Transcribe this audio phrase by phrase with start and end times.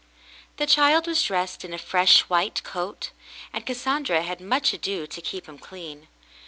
[0.57, 3.11] The child was dressed in a fresh white coat,
[3.53, 6.07] and Cas sandra had much ado to keep him clean.